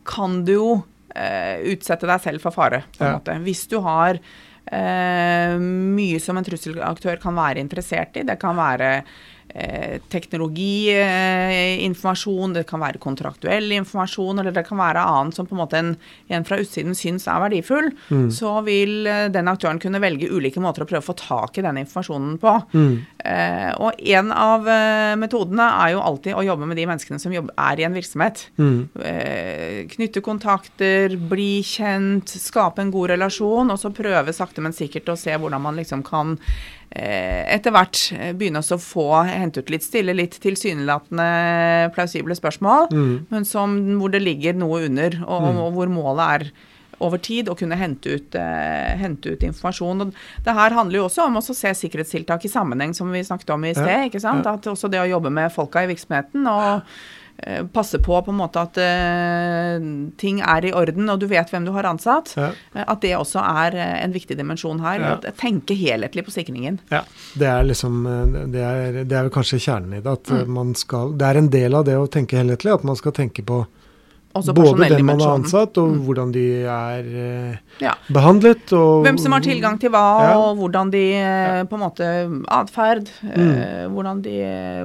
kan 0.06 0.44
du 0.46 0.52
jo 0.52 0.68
eh, 1.16 1.64
utsette 1.72 2.06
deg 2.06 2.20
selv 2.22 2.44
for 2.44 2.54
fare, 2.54 2.84
på 2.98 3.02
en 3.04 3.10
Ja. 3.10 3.16
måte. 3.18 3.38
Hvis 3.42 3.64
du 3.72 3.80
har 3.80 4.20
eh, 4.70 5.56
mye 5.58 6.20
som 6.20 6.36
en 6.38 6.44
trusselaktør 6.46 7.18
kan 7.22 7.34
være 7.34 7.58
interessert 7.64 8.16
i. 8.20 8.22
Det 8.28 8.38
kan 8.38 8.54
være 8.56 9.02
eh, 9.58 9.98
teknologiinformasjon, 10.12 12.52
det 12.56 12.64
kan 12.68 12.80
være 12.82 12.98
kontraktuell 13.02 13.72
informasjon, 13.78 14.38
eller 14.40 14.52
det 14.54 14.64
kan 14.68 14.78
være 14.80 15.02
annet 15.02 15.34
som 15.36 15.46
på 15.48 15.54
en 15.56 15.62
måte 15.62 15.76
en, 15.80 15.90
en 16.32 16.46
fra 16.46 16.56
utsiden 16.62 16.94
syns 16.98 17.24
er 17.28 17.38
verdifull, 17.44 17.88
Mm. 18.08 18.30
så 18.32 18.50
vil 18.64 19.06
eh, 19.06 19.28
den 19.32 19.48
aktøren 19.50 19.78
kunne 19.82 20.00
velge 20.00 20.28
ulike 20.30 20.60
måter 20.62 20.82
å 20.84 20.86
prøve 20.88 21.02
å 21.02 21.10
få 21.10 21.16
tak 21.18 21.58
i 21.58 21.62
den 21.64 21.78
informasjonen 21.82 22.38
på. 22.40 22.52
Mm. 22.72 22.94
Eh, 23.24 23.72
og 23.82 23.90
en 24.14 24.28
av 24.32 24.68
eh, 24.68 25.16
metodene 25.20 25.66
er 25.84 25.88
jo 25.94 26.04
alltid 26.04 26.32
å 26.38 26.44
jobbe 26.46 26.66
med 26.68 26.76
de 26.80 26.86
menneskene 26.88 27.20
som 27.22 27.32
jobber, 27.34 27.52
er 27.58 27.76
i 27.80 27.84
en 27.88 27.96
virksomhet. 27.96 28.36
Mm. 28.58 28.78
Eh, 29.02 29.78
knytte 29.92 30.20
kontakter, 30.24 31.06
bli 31.30 31.52
kjent, 31.66 32.26
skape 32.40 32.78
en 32.84 32.92
god 32.94 33.06
relasjon, 33.14 33.70
og 33.72 33.78
så 33.80 33.88
prøve 33.94 34.32
sakte, 34.36 34.60
men 34.64 34.76
sikkert 34.76 35.10
å 35.12 35.18
se 35.18 35.32
hvordan 35.34 35.62
man 35.64 35.78
liksom 35.78 36.00
kan 36.06 36.28
etter 36.90 37.70
hvert 37.74 38.00
eh, 38.16 38.32
begynne 38.32 38.62
å 38.64 38.78
få 38.80 39.08
hente 39.28 39.60
ut 39.60 39.70
litt 39.70 39.84
stille, 39.84 40.14
litt 40.16 40.38
tilsynelatende 40.40 41.92
plausible 41.94 42.34
spørsmål, 42.38 42.88
Mm. 42.92 43.26
men 43.30 43.44
som, 43.44 43.76
hvor 44.00 44.10
det 44.10 44.22
ligger 44.22 44.54
noe 44.56 44.86
under, 44.88 45.18
og, 45.26 45.48
og 45.66 45.72
hvor 45.76 45.88
målet 45.92 46.34
er 46.40 46.50
over 47.00 47.20
tid 47.22 47.46
å 47.48 47.54
kunne 47.54 47.76
hente 47.78 48.16
ut, 48.16 48.34
eh, 48.34 48.96
hente 48.98 49.30
ut 49.30 49.44
informasjon. 49.46 50.00
Og 50.02 50.14
det 50.44 50.54
her 50.56 50.74
handler 50.74 50.98
jo 50.98 51.04
også 51.06 51.26
om 51.28 51.36
å 51.38 51.42
se 51.44 51.70
sikkerhetstiltak 51.70 52.44
i 52.44 52.50
sammenheng, 52.50 52.94
som 52.94 53.12
vi 53.12 53.20
snakket 53.22 53.50
om 53.54 53.64
i 53.68 53.74
sted. 53.76 53.86
Ja, 53.86 54.08
ikke 54.08 54.20
sant? 54.20 54.46
At 54.50 54.66
også 54.66 54.90
det 54.90 54.98
å 55.04 55.06
jobbe 55.06 55.30
med 55.30 55.52
folka 55.54 55.84
i 55.84 55.92
virksomheten 55.92 56.46
og 56.50 56.80
eh, 56.80 56.82
passe 57.72 57.98
på 58.02 58.18
på 58.24 58.32
en 58.32 58.38
måte 58.40 58.60
at 58.60 58.78
uh, 58.80 59.84
ting 60.18 60.40
er 60.42 60.64
i 60.68 60.72
orden, 60.74 61.08
og 61.12 61.20
du 61.22 61.26
vet 61.30 61.50
hvem 61.52 61.64
du 61.68 61.72
har 61.76 61.86
ansatt. 61.88 62.32
Ja. 62.36 62.48
eh, 62.74 62.84
At 62.88 63.00
det 63.04 63.12
også 63.16 63.40
er 63.44 63.76
eh, 63.78 63.94
en 64.04 64.12
viktig 64.12 64.36
dimensjon 64.38 64.80
her. 64.84 64.98
Ja. 65.00 65.12
At 65.16 65.36
tenke 65.38 65.76
helhetlig 65.78 66.24
på 66.26 66.34
sikringen. 66.34 66.80
Ja, 66.90 67.04
det 67.38 67.46
er 67.52 67.62
liksom 67.68 68.00
eh, 68.06 68.46
Det 68.52 68.62
er, 68.64 69.00
det 69.04 69.16
er 69.20 69.30
kanskje 69.34 69.60
kjernen 69.62 69.98
i 69.98 70.00
det. 70.02 70.12
At 70.18 70.30
eh, 70.34 70.44
Mm. 70.48 70.52
man 70.54 70.74
skal 70.78 71.12
Det 71.18 71.26
er 71.26 71.36
en 71.40 71.48
del 71.50 71.74
av 71.74 71.84
det 71.88 71.96
å 71.98 72.06
tenke 72.10 72.36
helhetlig. 72.38 72.72
At 72.74 72.84
man 72.84 72.96
skal 72.96 73.12
tenke 73.12 73.42
på 73.46 73.62
både 74.34 74.88
den 74.88 75.04
man 75.06 75.20
har 75.20 75.34
ansatt, 75.38 75.78
og 75.78 75.96
hvordan 76.06 76.32
de 76.32 76.44
er 76.64 76.98
eh, 77.00 77.56
Ja. 77.80 77.94
behandlet. 78.12 78.72
Og 78.72 79.04
Hvem 79.04 79.18
som 79.18 79.32
har 79.32 79.40
tilgang 79.40 79.78
til 79.80 79.90
hva, 79.90 80.04
Ja. 80.22 80.34
og 80.38 80.56
hvordan 80.58 80.90
de 80.90 81.04
eh, 81.14 81.62
på 81.64 81.74
en 81.74 81.80
måte 81.80 82.08
atferd 82.48 83.08
Mm. 83.22 83.58
eh, 83.58 83.86
Hvordan 83.88 84.22
de 84.22 84.40
eh, 84.42 84.84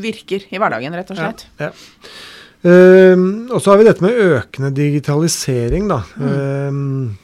virker 0.00 0.46
i 0.50 0.58
hverdagen, 0.58 0.92
rett 0.94 1.10
og 1.10 1.16
slett. 1.16 1.46
Ja. 1.60 1.70
Ehm, 2.64 3.48
og 3.50 3.60
så 3.60 3.72
har 3.72 3.78
vi 3.78 3.84
dette 3.88 4.02
med 4.04 4.14
økende 4.14 4.70
digitalisering, 4.72 5.88
da. 5.90 6.02
Mm. 6.16 6.28
Ehm, 6.28 7.18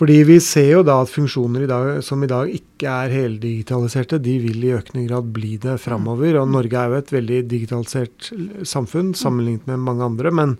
fordi 0.00 0.16
vi 0.24 0.38
ser 0.40 0.70
jo 0.78 0.82
da 0.86 0.94
at 1.02 1.10
funksjoner 1.12 1.66
i 1.66 1.68
dag, 1.68 1.88
som 2.06 2.22
i 2.24 2.28
dag 2.30 2.48
ikke 2.56 2.88
er 2.88 3.12
heldigitaliserte, 3.12 4.16
de 4.24 4.38
vil 4.40 4.62
i 4.64 4.72
økende 4.72 5.02
grad 5.04 5.26
bli 5.36 5.58
det 5.60 5.74
framover. 5.82 6.38
Og 6.40 6.48
Norge 6.48 6.72
er 6.80 6.88
jo 6.94 7.00
et 7.02 7.12
veldig 7.12 7.40
digitalisert 7.50 8.30
samfunn 8.64 9.10
sammenlignet 9.12 9.68
med 9.68 9.82
mange 9.84 10.06
andre. 10.08 10.32
Men 10.32 10.54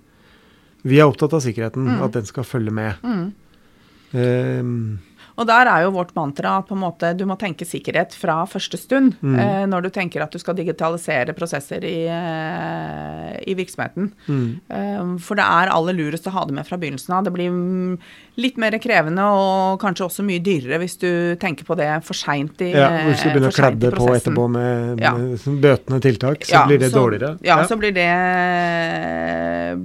vi 0.84 1.00
er 1.00 1.08
opptatt 1.08 1.32
av 1.38 1.40
sikkerheten, 1.40 1.88
Mm. 1.88 2.02
at 2.04 2.12
den 2.12 2.28
skal 2.28 2.44
følge 2.44 2.70
med. 2.70 3.00
Mm. 3.00 3.32
Ehm, 4.12 4.98
Og 5.40 5.46
der 5.48 5.68
er 5.72 5.86
jo 5.86 5.94
vårt 5.94 6.12
mantra 6.14 6.58
på 6.68 6.76
en 6.76 6.82
måte 6.82 7.14
du 7.16 7.24
må 7.28 7.36
tenke 7.40 7.64
sikkerhet 7.64 8.12
fra 8.12 8.42
første 8.50 8.76
stund. 8.76 9.14
Mm. 9.24 9.38
Eh, 9.40 9.62
når 9.70 9.86
du 9.86 9.90
tenker 9.94 10.20
at 10.24 10.34
du 10.34 10.38
skal 10.42 10.58
digitalisere 10.58 11.32
prosesser 11.36 11.84
i, 11.88 12.04
eh, 12.12 13.38
i 13.48 13.54
virksomheten. 13.56 14.10
Mm. 14.28 14.60
Eh, 14.68 15.16
for 15.24 15.40
det 15.40 15.46
er 15.46 15.72
aller 15.72 15.96
lurest 15.96 16.28
å 16.28 16.34
ha 16.36 16.44
det 16.44 16.58
med 16.58 16.68
fra 16.68 16.76
begynnelsen 16.76 17.16
av. 17.16 17.24
Det 17.24 17.32
blir 17.32 17.96
litt 18.40 18.60
mer 18.60 18.76
krevende 18.80 19.24
og 19.32 19.80
kanskje 19.80 20.06
også 20.06 20.24
mye 20.24 20.42
dyrere 20.44 20.78
hvis 20.80 20.98
du 21.00 21.10
tenker 21.40 21.64
på 21.68 21.76
det 21.80 21.88
for 22.04 22.16
seint 22.16 22.60
i, 22.60 22.70
Ja, 22.76 22.90
hvis 23.08 23.24
du 23.24 23.30
begynner 23.32 23.50
å 23.50 23.56
kledde 23.56 23.90
kladde 23.90 23.96
på 23.96 24.12
etterpå 24.14 24.46
med, 24.50 25.00
med 25.00 25.04
ja. 25.04 25.12
bøtende 25.64 26.00
tiltak, 26.04 26.44
så 26.44 26.52
Ja, 26.52 26.66
blir 26.66 26.78
det 26.78 26.90
så- 26.92 27.00
dårligere. 27.00 27.38
Ja, 27.42 27.64
så 27.64 27.76
blir 27.80 27.92
det, 27.96 28.10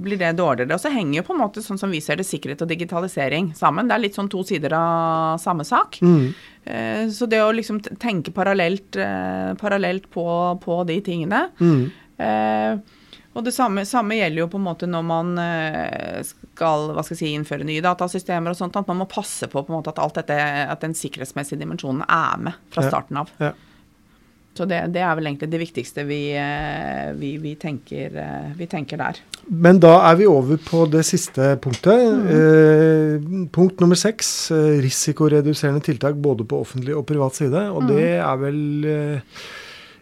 blir 0.02 0.18
det 0.18 0.36
dårligere. 0.36 0.74
Og 0.74 0.80
så 0.80 0.92
henger 0.92 1.20
jo 1.20 1.26
på 1.26 1.34
en 1.34 1.40
måte, 1.40 1.62
sånn 1.64 1.78
som 1.78 1.90
vi 1.90 2.00
ser 2.00 2.16
det, 2.16 2.26
sikkerhet 2.26 2.62
og 2.62 2.68
digitalisering 2.68 3.52
sammen. 3.56 3.88
Det 3.88 3.94
er 3.94 4.04
litt 4.04 4.14
sånn 4.16 4.30
to 4.30 4.42
sider 4.44 4.74
av 4.76 5.38
samme 5.46 5.64
sak. 5.66 6.00
Mm. 6.02 6.26
Eh, 6.66 7.06
Så 7.14 7.28
det 7.30 7.38
å 7.44 7.54
liksom 7.54 7.78
tenke 8.02 8.34
parallelt, 8.34 8.96
eh, 8.98 9.54
parallelt 9.60 10.10
på, 10.10 10.26
på 10.62 10.82
de 10.90 11.00
tingene 11.06 11.46
Mm. 11.62 11.90
eh, 12.18 12.78
Og 13.36 13.44
det 13.44 13.52
samme, 13.52 13.82
samme 13.84 14.16
gjelder 14.16 14.40
jo 14.40 14.48
på 14.48 14.56
en 14.56 14.64
måte 14.64 14.86
når 14.88 15.02
man 15.04 15.34
skal 16.24 16.86
hva 16.96 17.02
skal 17.04 17.12
jeg 17.12 17.20
si, 17.20 17.32
innføre 17.36 17.66
nye 17.68 17.82
datasystemer 17.84 18.54
og 18.54 18.56
sånt, 18.56 18.78
at 18.80 18.88
man 18.88 19.02
må 19.02 19.06
passe 19.10 19.44
på, 19.52 19.60
på 19.60 19.74
måte 19.74 19.92
at 19.92 20.00
alt 20.00 20.16
dette, 20.22 20.38
at 20.72 20.80
den 20.80 20.94
sikkerhetsmessige 20.96 21.60
dimensjonen 21.60 22.00
er 22.08 22.40
med 22.46 22.56
fra 22.72 22.86
starten 22.88 23.20
av. 23.20 23.28
Ja. 23.42 23.52
Så 24.56 24.64
det, 24.68 24.78
det 24.94 25.02
er 25.04 25.14
vel 25.18 25.26
egentlig 25.28 25.50
det 25.52 25.60
viktigste 25.60 26.04
vi, 26.08 26.20
eh, 26.38 27.10
vi, 27.18 27.34
vi, 27.42 27.52
tenker, 27.60 28.14
eh, 28.22 28.48
vi 28.56 28.66
tenker 28.72 29.00
der. 29.02 29.20
Men 29.52 29.78
da 29.82 29.92
er 30.10 30.16
vi 30.16 30.26
over 30.30 30.56
på 30.64 30.86
det 30.90 31.04
siste 31.06 31.52
punktet. 31.62 32.06
Mm. 32.16 32.26
Eh, 32.38 33.46
punkt 33.54 33.80
nummer 33.84 33.98
seks. 34.00 34.50
Eh, 34.56 34.80
risikoreduserende 34.86 35.84
tiltak 35.86 36.16
både 36.24 36.46
på 36.48 36.62
offentlig 36.64 36.96
og 36.96 37.06
privat 37.08 37.36
side. 37.38 37.68
Og 37.70 37.82
Mm. 37.84 37.88
det 37.92 38.08
er 38.16 38.36
vel 38.40 38.60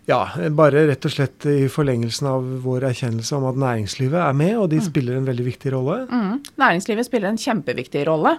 ja, 0.07 0.21
bare 0.53 0.83
rett 0.91 1.07
og 1.09 1.13
slett 1.15 1.47
i 1.49 1.65
forlengelsen 1.73 2.27
av 2.29 2.45
vår 2.65 2.85
erkjennelse 2.91 3.37
om 3.39 3.47
at 3.49 3.57
næringslivet 3.57 4.21
er 4.21 4.35
med, 4.37 4.53
og 4.61 4.69
de 4.71 4.81
spiller 4.85 5.17
en 5.17 5.25
veldig 5.25 5.47
viktig 5.47 5.73
rolle. 5.73 6.03
Mm. 6.11 6.43
Næringslivet 6.61 7.07
spiller 7.09 7.33
en 7.33 7.41
kjempeviktig 7.41 8.05
rolle. 8.07 8.35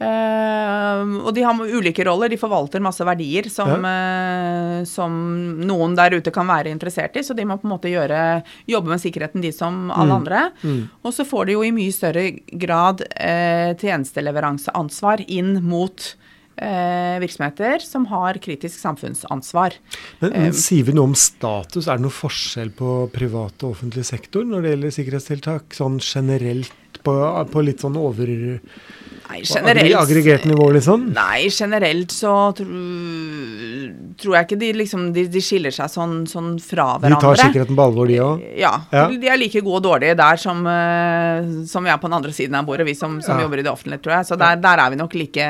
Eh, 0.00 1.02
og 1.22 1.30
de 1.34 1.44
har 1.46 1.54
ulike 1.54 2.04
roller. 2.06 2.28
De 2.32 2.38
forvalter 2.40 2.82
masse 2.82 3.04
verdier 3.06 3.48
som, 3.52 3.84
eh, 3.84 4.84
som 4.88 5.12
noen 5.62 5.94
der 5.98 6.16
ute 6.18 6.32
kan 6.34 6.46
være 6.48 6.72
interessert 6.72 7.16
i. 7.16 7.22
Så 7.22 7.36
de 7.36 7.44
må 7.46 7.58
på 7.60 7.68
en 7.68 7.74
måte 7.76 7.92
gjøre, 7.92 8.42
jobbe 8.66 8.88
med 8.88 9.02
sikkerheten, 9.02 9.42
de 9.42 9.52
som 9.52 9.90
alle 9.90 10.12
Mm. 10.12 10.18
andre. 10.20 10.52
Mm. 10.62 10.88
Og 11.04 11.12
så 11.12 11.24
får 11.24 11.46
de 11.46 11.52
jo 11.52 11.62
i 11.62 11.70
mye 11.70 11.92
større 11.92 12.40
grad 12.58 13.02
uh, 13.02 13.74
tjenesteleveranseansvar 13.74 15.24
inn 15.28 15.62
mot 15.62 16.14
virksomheter 16.62 17.80
som 17.80 18.04
har 18.06 18.34
kritisk 18.34 18.78
samfunnsansvar. 18.78 19.72
Men, 20.20 20.30
men 20.32 20.52
sier 20.52 20.84
vi 20.84 20.92
noe 20.92 21.08
om 21.08 21.14
status? 21.16 21.88
Er 21.88 21.96
det 21.96 22.04
noe 22.04 22.14
forskjell 22.14 22.70
på 22.76 23.10
privat 23.10 23.64
og 23.64 23.72
offentlig 23.72 24.04
sektor 24.04 24.44
når 24.44 24.62
det 24.62 24.70
gjelder 24.74 24.94
sikkerhetstiltak? 24.94 25.74
Sånn 25.74 25.96
generelt 25.98 27.00
på, 27.02 27.14
på 27.50 27.64
litt 27.64 27.80
sånn 27.80 27.96
over 27.96 28.28
Nei, 29.32 29.40
generelt 29.48 29.88
I 29.88 29.94
aggregert 29.96 30.44
nivå, 30.44 30.66
liksom? 30.76 31.06
Nei, 31.16 31.48
generelt 31.48 32.12
så 32.12 32.32
tro, 32.58 32.66
tror 34.20 34.36
jeg 34.36 34.46
ikke 34.46 34.58
de 34.60 34.68
liksom 34.76 35.06
de, 35.16 35.24
de 35.32 35.40
skiller 35.42 35.72
seg 35.74 35.88
sånn, 35.92 36.14
sånn 36.28 36.50
fra 36.62 36.90
De 36.98 37.06
hverandre. 37.06 37.20
tar 37.24 37.40
sikkerheten 37.46 37.78
på 37.78 37.84
alvor, 37.86 38.10
de 38.10 38.18
òg? 38.22 38.42
Ja, 38.60 38.74
Ja. 38.92 39.06
De 39.08 39.28
er 39.32 39.38
like 39.40 39.60
gode 39.64 39.80
og 39.80 39.86
dårlige 39.88 40.16
der 40.18 40.36
som, 40.40 40.60
eh, 40.68 41.64
som 41.70 41.84
vi 41.84 41.90
er 41.92 41.98
på 42.02 42.08
den 42.10 42.18
andre 42.18 42.32
siden 42.36 42.54
av 42.58 42.66
bordet, 42.68 42.86
vi 42.86 42.94
som, 42.98 43.20
som 43.24 43.38
Ja. 43.38 43.46
jobber 43.46 43.58
i 43.58 43.62
det 43.64 43.72
offentlige, 43.72 44.02
tror 44.04 44.16
jeg. 44.18 44.26
Så 44.28 44.36
der, 44.38 44.56
der 44.60 44.78
er 44.84 44.90
vi 44.90 44.96
nok 45.00 45.14
like, 45.14 45.46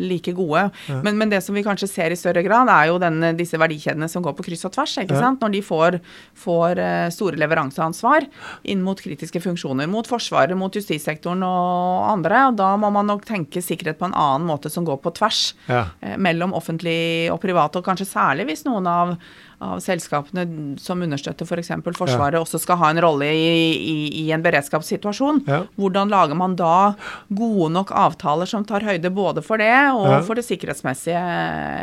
like 0.00 0.32
gode. 0.36 0.70
Men, 1.04 1.18
men 1.18 1.28
det 1.32 1.42
som 1.44 1.54
vi 1.54 1.62
kanskje 1.66 1.88
ser 1.90 2.10
i 2.14 2.18
større 2.18 2.42
grad, 2.46 2.68
er 2.72 2.88
jo 2.90 2.98
den, 3.02 3.20
disse 3.36 3.58
verdikjedene 3.60 4.08
som 4.10 4.22
går 4.24 4.34
på 4.38 4.44
kryss 4.48 4.64
og 4.68 4.72
tvers. 4.74 4.96
ikke 5.04 5.18
sant? 5.18 5.40
Når 5.44 5.52
de 5.52 5.62
får, 5.66 6.00
får 6.44 6.78
eh, 6.80 7.08
store 7.14 7.36
leveranseansvar 7.40 8.26
inn 8.72 8.82
mot 8.86 8.98
kritiske 9.00 9.42
funksjoner, 9.44 9.88
mot 9.90 10.06
Forsvaret, 10.10 10.56
mot 10.58 10.72
justissektoren 10.74 11.42
og 11.46 12.08
andre. 12.16 12.46
og 12.48 12.56
Da 12.60 12.69
må 12.76 12.90
man 12.92 13.06
nok 13.06 13.24
tenke 13.24 13.62
sikkerhet 13.62 13.98
på 13.98 14.06
en 14.06 14.14
annen 14.14 14.46
måte 14.46 14.70
som 14.70 14.84
går 14.84 15.00
på 15.02 15.12
tvers 15.16 15.54
Ja. 15.68 15.86
eh, 16.02 16.16
mellom 16.16 16.52
offentlig 16.54 17.30
og 17.32 17.40
privat, 17.40 17.76
og 17.76 17.84
kanskje 17.84 18.06
særlig 18.06 18.46
hvis 18.46 18.64
noen 18.64 18.86
av, 18.86 19.16
av 19.60 19.80
selskapene 19.84 20.44
som 20.80 21.02
understøtter 21.04 21.44
f.eks. 21.44 21.72
For 21.84 21.96
Forsvaret, 21.98 22.38
også 22.40 22.60
skal 22.62 22.78
ha 22.80 22.90
en 22.94 23.00
rolle 23.04 23.28
i, 23.28 23.48
i, 23.76 23.96
i 24.22 24.24
en 24.32 24.44
beredskapssituasjon. 24.44 25.42
Ja. 25.50 25.62
Hvordan 25.80 26.12
lager 26.12 26.38
man 26.38 26.56
da 26.56 26.94
gode 27.28 27.68
nok 27.74 27.92
avtaler 27.92 28.48
som 28.48 28.64
tar 28.68 28.86
høyde 28.88 29.12
både 29.12 29.44
for 29.44 29.60
det 29.60 29.72
og 29.92 30.06
Ja. 30.10 30.20
for 30.26 30.38
det 30.38 30.46
sikkerhetsmessige 30.46 31.20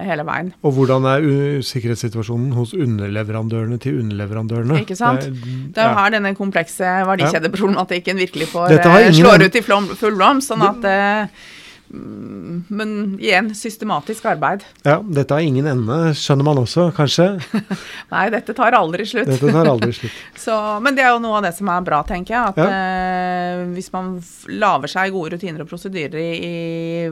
hele 0.07 0.25
veien? 0.27 0.53
Og 0.65 0.73
hvordan 0.77 1.05
er 1.11 1.27
sikkerhetssituasjonen 1.65 2.55
hos 2.57 2.73
underleverandørene 2.73 3.77
til 3.83 4.01
underleverandørene? 4.01 4.81
Ikke 4.81 4.97
sant? 4.97 5.27
Det 5.27 5.83
er, 5.83 5.91
jo 5.91 5.99
her 6.01 6.15
denne 6.17 6.33
komplekse 6.37 6.97
verdikjedeproblematikken 7.07 8.17
virkelig 8.25 8.49
får 8.55 8.73
eh, 8.79 9.11
slår 9.13 9.47
ut 9.47 9.55
i 9.55 9.63
full 9.67 10.17
blomst. 10.17 10.49
Sånn 10.51 10.63
at 10.65 10.85
eh, 10.87 11.45
Men 11.89 12.91
igjen, 13.19 13.49
systematisk 13.55 14.25
arbeid. 14.27 14.63
ja, 14.83 14.97
dette 15.03 15.33
har 15.37 15.41
ingen 15.45 15.65
ende, 15.69 15.97
skjønner 16.17 16.43
man 16.47 16.59
også, 16.61 16.89
kanskje. 16.95 17.27
Nei, 18.13 18.25
dette 18.33 18.53
tar 18.57 18.75
aldri 18.75 19.05
slutt. 19.07 19.29
Dette 19.29 19.51
tar 19.55 19.69
aldri 19.71 19.93
slutt. 19.95 20.17
Så, 20.47 20.55
men 20.83 20.97
det 20.97 21.05
er 21.05 21.13
jo 21.15 21.21
noe 21.23 21.37
av 21.39 21.45
det 21.47 21.53
som 21.57 21.69
er 21.71 21.85
bra, 21.87 22.01
tenker 22.07 22.35
jeg. 22.35 22.53
At 22.53 22.59
Ja. 22.59 22.67
eh, 22.67 23.63
hvis 23.77 23.89
man 23.93 24.13
lager 24.51 24.91
seg 24.91 25.15
gode 25.15 25.35
rutiner 25.37 25.63
og 25.63 25.69
prosedyrer 25.71 26.19
i, 26.19 26.29
i 26.37 26.53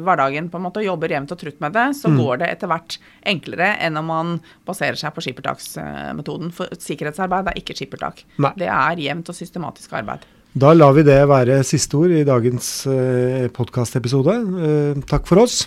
hverdagen 0.03 0.49
på 0.51 0.59
en 0.59 0.67
måte, 0.67 0.83
og 0.83 0.89
jobber 0.91 1.15
jevnt 1.15 1.31
og 1.35 1.39
trutt 1.41 1.59
med 1.63 1.75
det, 1.75 1.87
så 1.99 2.11
Mm. 2.11 2.19
går 2.21 2.37
det 2.43 2.47
etter 2.53 2.69
hvert 2.71 2.97
enklere 3.25 3.71
enn 3.81 3.97
om 3.97 4.05
man 4.11 4.35
baserer 4.67 4.95
seg 4.99 5.11
på 5.15 5.23
skippertaksmetoden. 5.25 6.51
For 6.55 6.67
sikkerhetsarbeid 6.79 7.47
er 7.51 7.57
ikke 7.59 7.75
skippertak. 7.75 8.23
Nei. 8.39 8.51
Det 8.59 8.67
er 8.71 8.95
jevnt 9.07 9.29
og 9.31 9.35
systematisk 9.35 9.93
arbeid. 9.97 10.23
Da 10.55 10.69
lar 10.71 10.93
vi 10.95 11.03
det 11.03 11.17
være 11.27 11.57
siste 11.67 11.97
ord 11.99 12.13
i 12.15 12.21
dagens 12.23 12.67
eh, 12.87 13.49
podkastepisode. 13.51 14.35
Eh, 14.63 15.01
takk 15.03 15.25
for 15.27 15.41
oss. 15.41 15.65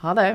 Ha 0.00 0.14
det. 0.16 0.30